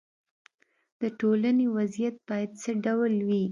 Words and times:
د 1.01 1.01
ټولنې 1.19 1.65
وضعیت 1.77 2.15
باید 2.29 2.49
څه 2.61 2.71
ډول 2.85 3.13
وي. 3.27 3.43